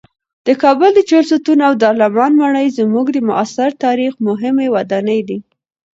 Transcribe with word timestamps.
د 0.47 0.49
کابل 0.63 0.89
د 0.95 0.99
چهلستون 1.09 1.59
او 1.67 1.73
دارالامان 1.83 2.31
ماڼۍ 2.39 2.67
زموږ 2.79 3.05
د 3.11 3.17
معاصر 3.27 3.69
تاریخ 3.85 4.13
مهمې 4.27 4.67
ودانۍ 4.75 5.19
دي. 5.29 5.39